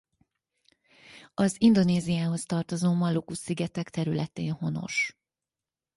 [1.33, 5.15] Az Indonéziához tartozó Maluku-szigetek területén honos.